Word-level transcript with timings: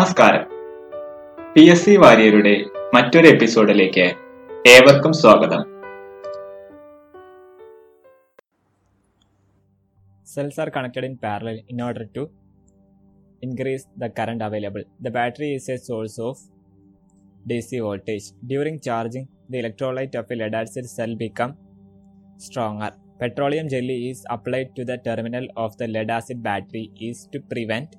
നമസ്കാരം. 0.00 0.44
P 1.54 1.62
S 1.70 1.82
C 1.84 1.96
വാര്യരുടെ 1.96 2.52
മറ്റൊരു 2.94 3.26
എപ്പിസോഡിലേക്ക് 3.26 4.04
ഏവർക്കും 4.68 5.12
സ്വാഗതം. 5.12 5.62
Cells 10.26 10.60
are 10.60 10.68
connected 10.68 11.04
in 11.04 11.16
parallel 11.16 11.62
in 11.68 11.82
order 11.82 12.06
to 12.16 12.30
increase 13.42 13.86
the 13.98 14.10
current 14.18 14.44
available 14.44 14.84
the 15.00 15.08
battery 15.08 15.54
is 15.54 15.70
a 15.70 15.76
source 15.76 16.20
of 16.20 16.40
D 17.46 17.60
C 17.60 17.80
voltage 17.80 18.32
during 18.46 18.78
charging 18.78 19.28
the 19.50 19.56
electrolyte 19.56 20.18
of 20.18 20.32
a 20.32 20.36
lead acid 20.36 20.84
cell 20.84 21.14
become 21.14 21.52
stronger 22.38 22.92
petroleum 23.22 23.68
jelly 23.68 23.94
is 24.08 24.24
applied 24.30 24.72
to 24.78 24.82
the 24.82 25.00
terminal 25.06 25.48
of 25.56 25.76
the 25.76 25.90
lead acid 25.90 26.38
battery 26.40 26.90
is 27.00 27.34
to 27.34 27.38
prevent 27.52 27.96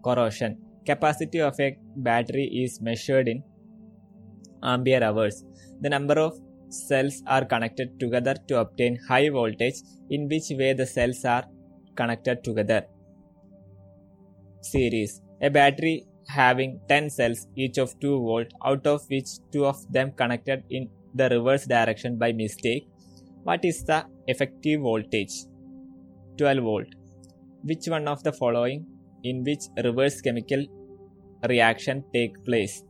corrosion 0.00 0.52
Capacity 0.86 1.40
of 1.40 1.58
a 1.58 1.76
battery 1.96 2.44
is 2.62 2.80
measured 2.80 3.28
in 3.28 3.42
ampere 4.62 5.02
hours. 5.02 5.44
The 5.80 5.90
number 5.90 6.18
of 6.18 6.38
cells 6.68 7.22
are 7.26 7.44
connected 7.44 7.98
together 7.98 8.34
to 8.48 8.60
obtain 8.60 8.98
high 9.08 9.28
voltage 9.28 9.82
in 10.10 10.28
which 10.28 10.50
way 10.50 10.72
the 10.74 10.86
cells 10.86 11.24
are 11.24 11.44
connected 11.96 12.44
together. 12.44 12.84
Series 14.60 15.22
A 15.40 15.50
battery 15.50 16.06
having 16.28 16.80
10 16.88 17.10
cells 17.10 17.46
each 17.56 17.78
of 17.78 17.98
2 18.00 18.18
volt 18.20 18.52
out 18.64 18.86
of 18.86 19.02
which 19.08 19.28
2 19.52 19.66
of 19.66 19.80
them 19.92 20.12
connected 20.12 20.62
in 20.70 20.88
the 21.14 21.28
reverse 21.28 21.66
direction 21.66 22.16
by 22.16 22.32
mistake. 22.32 22.88
What 23.42 23.64
is 23.64 23.84
the 23.84 24.04
effective 24.28 24.80
voltage? 24.80 25.34
12 26.38 26.62
volt. 26.62 26.86
Which 27.62 27.86
one 27.88 28.06
of 28.06 28.22
the 28.22 28.32
following 28.32 28.86
in 29.24 29.42
which 29.44 29.64
reverse 29.82 30.20
chemical 30.20 30.64
reaction 31.48 32.04
take 32.12 32.44
place? 32.44 32.82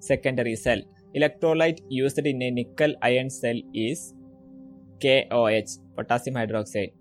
Secondary 0.00 0.56
cell. 0.56 0.80
Electrolyte 1.16 1.80
used 1.88 2.18
in 2.18 2.40
a 2.42 2.50
nickel 2.50 2.94
iron 3.02 3.30
cell 3.30 3.60
is 3.74 4.14
KOH, 5.02 5.78
potassium 5.96 6.36
hydroxide. 6.36 6.92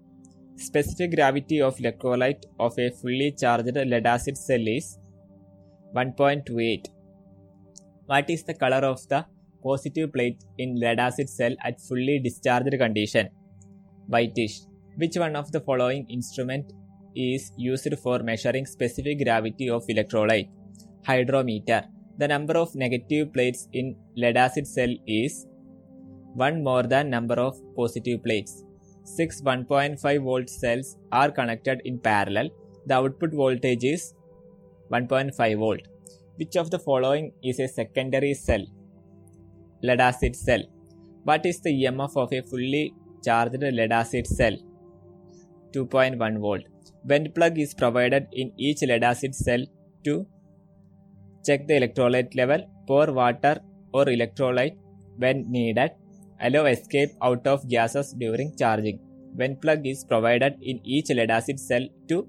Specific 0.56 1.16
gravity 1.16 1.62
of 1.62 1.78
electrolyte 1.78 2.44
of 2.60 2.78
a 2.80 2.90
fully 2.90 3.32
charged 3.40 3.76
lead 3.76 4.06
acid 4.06 4.38
cell 4.38 4.68
is 4.68 4.98
1.28. 5.96 6.86
What 8.06 8.30
is 8.30 8.44
the 8.44 8.54
color 8.54 8.86
of 8.88 9.08
the 9.08 9.26
positive 9.64 10.12
plate 10.12 10.44
in 10.58 10.80
lead 10.80 11.00
acid 11.00 11.30
cell 11.30 11.56
at 11.64 11.80
fully 11.80 12.20
discharged 12.20 12.78
condition? 12.78 13.30
Whitish. 14.08 14.62
Which 14.98 15.16
one 15.18 15.36
of 15.36 15.52
the 15.52 15.62
following 15.62 16.08
instrument 16.10 16.74
is 17.16 17.52
used 17.58 17.94
for 18.04 18.20
measuring 18.20 18.66
specific 18.66 19.24
gravity 19.24 19.70
of 19.70 19.86
electrolyte? 19.88 20.50
Hydrometer. 21.06 21.84
The 22.18 22.28
number 22.28 22.58
of 22.58 22.76
negative 22.76 23.34
plates 23.34 23.68
in 23.74 23.96
lead 24.16 24.38
acid 24.38 24.68
cell 24.68 24.94
is 25.08 25.48
1 26.36 26.64
more 26.64 26.84
than 26.84 27.10
number 27.10 27.36
of 27.36 27.58
positive 27.76 28.24
plates. 28.24 28.64
6 29.04 29.42
1.5 29.42 30.24
volt 30.24 30.50
cells 30.50 30.98
are 31.12 31.32
connected 31.32 31.82
in 31.86 32.00
parallel. 32.00 32.50
The 32.86 32.96
output 32.96 33.34
voltage 33.34 33.84
is 33.84 34.14
1.5 34.92 35.58
volt. 35.58 35.82
Which 36.36 36.56
of 36.56 36.70
the 36.72 36.80
following 36.80 37.32
is 37.44 37.60
a 37.60 37.68
secondary 37.68 38.34
cell? 38.34 38.66
Lead 39.82 40.00
acid 40.00 40.36
cell. 40.36 40.64
What 41.24 41.46
is 41.46 41.60
the 41.62 41.72
EMF 41.84 42.16
of 42.16 42.32
a 42.34 42.42
fully 42.42 42.94
charged 43.24 43.62
lead 43.62 43.92
acid 43.92 44.28
cell? 44.28 44.56
2.1 45.74 46.40
volt. 46.40 46.64
Vent 47.06 47.34
plug 47.34 47.58
is 47.58 47.74
provided 47.74 48.28
in 48.34 48.52
each 48.58 48.82
lead 48.82 49.04
acid 49.04 49.34
cell 49.36 49.64
to 50.04 50.26
check 51.46 51.68
the 51.68 51.76
electrolyte 51.80 52.36
level, 52.36 52.62
pour 52.88 53.12
water 53.12 53.60
or 53.94 54.06
electrolyte 54.06 54.78
when 55.18 55.50
needed, 55.50 55.92
allow 56.42 56.66
escape 56.66 57.12
out 57.22 57.46
of 57.48 57.68
gases 57.70 58.14
during 58.14 58.56
charging. 58.58 59.00
Vent 59.36 59.62
plug 59.62 59.86
is 59.86 60.04
provided 60.04 60.56
in 60.62 60.80
each 60.84 61.10
lead 61.10 61.32
acid 61.32 61.60
cell 61.60 61.88
to 62.08 62.28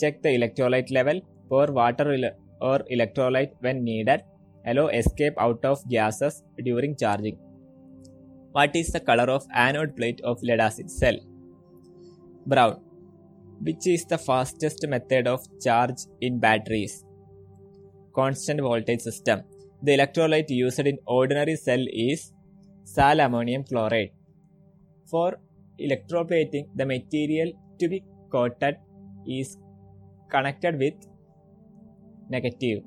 check 0.00 0.22
the 0.22 0.28
electrolyte 0.28 0.90
level, 0.90 1.20
pour 1.48 1.66
water 1.66 2.32
or 2.60 2.78
electrolyte 2.90 3.52
when 3.60 3.84
needed, 3.84 4.22
allow 4.66 4.86
escape 4.88 5.34
out 5.38 5.64
of 5.64 5.88
gases 5.88 6.42
during 6.64 6.96
charging. 6.96 7.38
What 8.52 8.74
is 8.74 8.90
the 8.90 9.00
color 9.00 9.24
of 9.24 9.46
anode 9.54 9.94
plate 9.96 10.20
of 10.24 10.42
lead 10.42 10.60
acid 10.60 10.90
cell? 10.90 11.18
Brown. 12.46 12.85
Which 13.60 13.86
is 13.86 14.04
the 14.04 14.18
fastest 14.18 14.86
method 14.86 15.26
of 15.26 15.40
charge 15.60 16.00
in 16.20 16.38
batteries? 16.38 17.04
Constant 18.14 18.60
voltage 18.60 19.00
system. 19.00 19.42
The 19.82 19.96
electrolyte 19.96 20.50
used 20.50 20.80
in 20.80 20.98
ordinary 21.06 21.56
cell 21.56 21.84
is 21.90 22.32
sal 22.84 23.20
ammonium 23.20 23.64
chloride. 23.64 24.10
For 25.10 25.38
electroplating, 25.80 26.68
the 26.74 26.86
material 26.86 27.52
to 27.78 27.88
be 27.88 28.04
coated 28.30 28.76
is 29.26 29.58
connected 30.30 30.78
with 30.78 30.94
negative. 32.28 32.82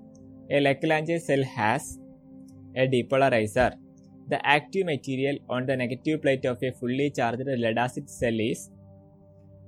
A 0.52 0.60
Leclanche 0.62 1.20
cell 1.22 1.44
has 1.44 2.00
a 2.76 2.88
depolarizer. 2.88 3.74
The 4.28 4.46
active 4.46 4.86
material 4.86 5.38
on 5.50 5.66
the 5.66 5.76
negative 5.76 6.22
plate 6.22 6.46
of 6.46 6.62
a 6.62 6.72
fully 6.72 7.12
charged 7.12 7.44
lead 7.46 7.78
acid 7.78 8.10
cell 8.10 8.40
is 8.40 8.70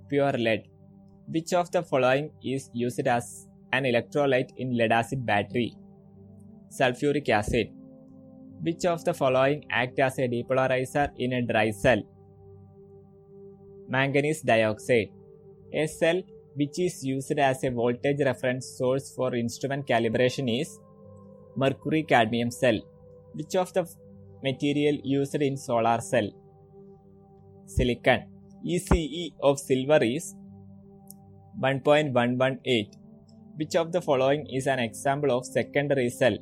pure 0.07 0.33
lead. 0.33 0.63
Which 1.33 1.53
of 1.53 1.71
the 1.71 1.81
following 1.81 2.31
is 2.43 2.69
used 2.73 3.07
as 3.07 3.47
an 3.71 3.85
electrolyte 3.85 4.49
in 4.57 4.75
lead 4.77 4.91
acid 4.91 5.25
battery? 5.25 5.77
Sulfuric 6.77 7.29
acid. 7.29 7.67
Which 8.61 8.83
of 8.85 9.05
the 9.05 9.13
following 9.13 9.63
act 9.71 9.97
as 9.99 10.19
a 10.19 10.27
depolarizer 10.27 11.09
in 11.17 11.31
a 11.31 11.41
dry 11.41 11.71
cell? 11.71 12.01
Manganese 13.87 14.41
dioxide. 14.41 15.11
A 15.73 15.87
cell 15.87 16.21
which 16.55 16.79
is 16.79 17.01
used 17.01 17.39
as 17.39 17.63
a 17.63 17.71
voltage 17.71 18.19
reference 18.25 18.67
source 18.77 19.13
for 19.15 19.33
instrument 19.33 19.87
calibration 19.87 20.59
is 20.59 20.79
mercury 21.55 22.03
cadmium 22.03 22.51
cell. 22.51 22.77
Which 23.35 23.55
of 23.55 23.71
the 23.71 23.87
material 24.43 24.99
used 25.01 25.35
in 25.35 25.55
solar 25.55 26.01
cell? 26.01 26.29
Silicon. 27.67 28.25
ECE 28.67 29.31
of 29.41 29.59
silver 29.59 30.03
is 30.03 30.35
1.118. 31.59 32.91
Which 33.57 33.75
of 33.75 33.91
the 33.91 34.01
following 34.01 34.47
is 34.47 34.67
an 34.67 34.79
example 34.79 35.31
of 35.37 35.45
secondary 35.45 36.09
cell? 36.09 36.37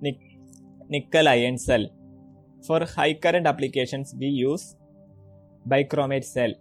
Nic- 0.00 0.38
nickel 0.88 1.28
iron 1.28 1.58
cell. 1.58 1.86
For 2.66 2.84
high 2.84 3.14
current 3.14 3.46
applications, 3.46 4.14
we 4.18 4.26
use 4.26 4.76
bichromate 5.68 6.24
cell. 6.24 6.52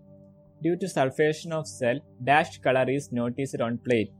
Due 0.61 0.75
to 0.77 0.85
sulfation 0.87 1.51
of 1.51 1.67
cell, 1.67 1.99
dashed 2.23 2.61
color 2.61 2.89
is 2.89 3.11
noticed 3.11 3.61
on 3.61 3.77
plate. 3.77 4.11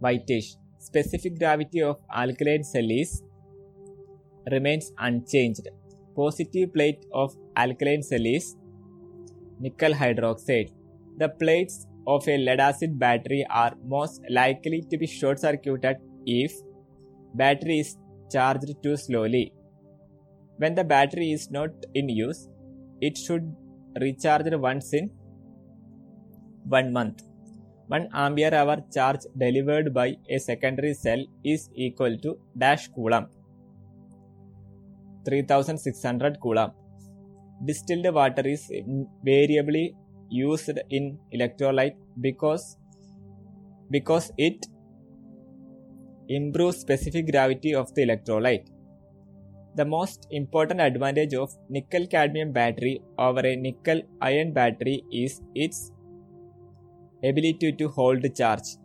Whitish. 0.00 0.56
Specific 0.78 1.38
gravity 1.38 1.82
of 1.82 1.98
alkaline 2.12 2.62
cell 2.62 2.88
is 2.88 3.22
remains 4.50 4.92
unchanged. 4.98 5.68
Positive 6.14 6.72
plate 6.72 7.04
of 7.12 7.36
alkaline 7.56 8.02
cell 8.02 8.24
is 8.24 8.56
nickel 9.58 9.92
hydroxide. 9.92 10.70
The 11.20 11.28
plates 11.28 11.86
of 12.06 12.26
a 12.28 12.36
lead 12.38 12.60
acid 12.60 12.98
battery 12.98 13.44
are 13.50 13.72
most 13.84 14.20
likely 14.30 14.82
to 14.90 14.98
be 14.98 15.06
short 15.06 15.40
circuited 15.40 15.96
if 16.26 16.52
battery 17.34 17.80
is 17.80 17.96
charged 18.32 18.70
too 18.82 18.96
slowly. 18.96 19.52
When 20.58 20.74
the 20.74 20.84
battery 20.84 21.32
is 21.32 21.50
not 21.50 21.70
in 21.94 22.08
use, 22.08 22.48
it 23.00 23.16
should 23.16 23.54
recharge 24.00 24.52
once 24.68 24.92
in 24.92 25.10
one 26.76 26.92
month. 26.92 27.22
1 27.88 28.08
ampere 28.12 28.54
hour 28.54 28.76
charge 28.94 29.22
delivered 29.42 29.94
by 29.94 30.08
a 30.30 30.38
secondary 30.38 30.94
cell 30.94 31.22
is 31.52 31.70
equal 31.74 32.18
to 32.24 32.38
dash 32.62 32.88
coulomb 32.88 33.28
3600 35.24 36.38
coulomb. 36.42 36.72
Distilled 37.64 38.14
water 38.14 38.46
is 38.46 38.70
variably 39.24 39.94
used 40.28 40.78
in 40.90 41.18
electrolyte 41.34 41.96
because 42.20 42.76
because 43.90 44.30
it 44.36 44.66
improves 46.28 46.78
specific 46.78 47.30
gravity 47.30 47.74
of 47.74 47.94
the 47.94 48.06
electrolyte. 48.06 48.66
The 49.76 49.84
most 49.84 50.26
important 50.30 50.80
advantage 50.80 51.34
of 51.34 51.54
nickel 51.68 52.06
cadmium 52.06 52.52
battery 52.52 53.00
over 53.18 53.40
a 53.40 53.56
nickel 53.56 54.02
iron 54.20 54.52
battery 54.52 55.04
is 55.12 55.40
its 55.54 55.92
ability 57.24 57.72
to 57.72 57.88
hold 57.88 58.24
charge. 58.34 58.76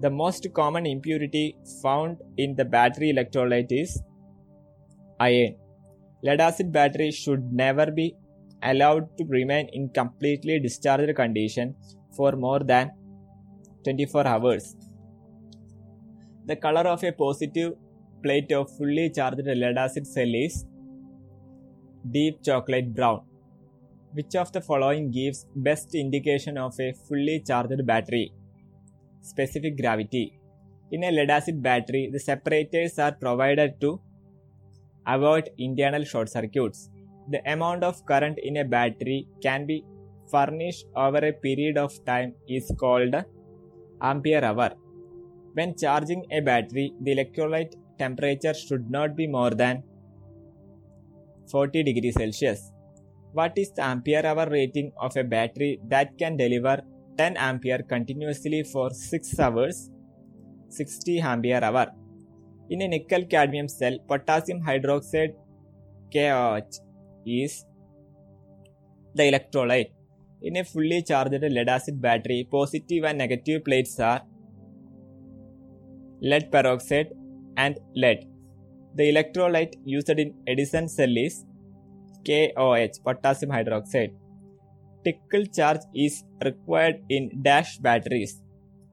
The 0.00 0.10
most 0.10 0.46
common 0.54 0.86
impurity 0.86 1.56
found 1.82 2.18
in 2.36 2.54
the 2.56 2.64
battery 2.64 3.12
electrolyte 3.12 3.70
is 3.70 4.02
iron. 5.20 5.56
Lead 6.22 6.40
acid 6.40 6.72
battery 6.72 7.10
should 7.10 7.52
never 7.52 7.90
be 7.90 8.16
allowed 8.64 9.16
to 9.18 9.24
remain 9.28 9.68
in 9.72 9.88
completely 9.90 10.58
discharged 10.58 11.14
condition 11.14 11.74
for 12.16 12.32
more 12.32 12.60
than 12.60 12.90
24 13.84 14.26
hours. 14.26 14.76
The 16.46 16.56
color 16.56 16.82
of 16.82 17.02
a 17.04 17.12
positive 17.12 17.74
plate 18.22 18.52
of 18.52 18.70
fully 18.76 19.10
charged 19.10 19.46
lead 19.46 19.78
acid 19.78 20.06
cell 20.06 20.34
is 20.34 20.64
deep 22.10 22.42
chocolate 22.42 22.94
brown. 22.94 23.22
Which 24.12 24.34
of 24.36 24.52
the 24.52 24.60
following 24.60 25.10
gives 25.10 25.46
best 25.56 25.94
indication 25.94 26.56
of 26.56 26.78
a 26.80 26.92
fully 27.08 27.42
charged 27.46 27.84
battery? 27.86 28.32
Specific 29.20 29.76
gravity. 29.80 30.38
In 30.92 31.04
a 31.04 31.10
lead 31.10 31.30
acid 31.30 31.62
battery, 31.62 32.10
the 32.12 32.20
separators 32.20 32.98
are 32.98 33.12
provided 33.12 33.80
to 33.80 34.00
avoid 35.06 35.50
internal 35.58 36.04
short 36.04 36.28
circuits. 36.28 36.90
The 37.28 37.40
amount 37.50 37.82
of 37.84 38.04
current 38.06 38.38
in 38.42 38.58
a 38.58 38.64
battery 38.64 39.26
can 39.42 39.66
be 39.66 39.84
furnished 40.30 40.86
over 40.94 41.18
a 41.18 41.32
period 41.32 41.78
of 41.78 41.92
time 42.04 42.34
is 42.48 42.70
called 42.78 43.14
ampere 44.02 44.44
hour. 44.44 44.70
When 45.54 45.74
charging 45.76 46.24
a 46.30 46.40
battery, 46.40 46.92
the 47.00 47.14
electrolyte 47.16 47.74
temperature 47.98 48.54
should 48.54 48.90
not 48.90 49.16
be 49.16 49.26
more 49.26 49.50
than 49.50 49.82
40 51.50 51.82
degrees 51.82 52.14
Celsius. 52.14 52.72
What 53.32 53.56
is 53.56 53.72
the 53.72 53.82
ampere 53.82 54.24
hour 54.26 54.48
rating 54.50 54.92
of 54.96 55.16
a 55.16 55.24
battery 55.24 55.80
that 55.88 56.16
can 56.18 56.36
deliver 56.36 56.82
10 57.16 57.36
ampere 57.36 57.82
continuously 57.82 58.64
for 58.64 58.90
6 58.90 59.38
hours? 59.38 59.90
60 60.68 61.20
ampere 61.20 61.62
hour. 61.62 61.86
In 62.70 62.82
a 62.82 62.88
nickel 62.88 63.24
cadmium 63.26 63.68
cell, 63.68 63.98
potassium 64.08 64.60
hydroxide 64.62 65.34
KOH 66.12 66.80
is 67.26 67.64
the 69.14 69.22
electrolyte. 69.24 69.90
In 70.42 70.56
a 70.56 70.64
fully 70.64 71.02
charged 71.02 71.32
lead 71.40 71.68
acid 71.68 72.00
battery, 72.00 72.46
positive 72.50 73.04
and 73.04 73.18
negative 73.18 73.64
plates 73.64 73.98
are 73.98 74.22
lead 76.20 76.50
peroxide 76.50 77.12
and 77.56 77.78
lead. 77.94 78.26
The 78.94 79.04
electrolyte 79.12 79.74
used 79.84 80.10
in 80.10 80.34
Edison 80.46 80.88
cell 80.88 81.16
is 81.16 81.44
KOH, 82.26 83.00
potassium 83.04 83.50
hydroxide. 83.50 84.14
Trickle 85.02 85.46
charge 85.46 85.80
is 85.94 86.24
required 86.44 87.02
in 87.08 87.30
dash 87.42 87.78
batteries, 87.78 88.40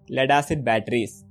lead 0.10 0.31
acid 0.31 0.66
batteries. 0.66 1.25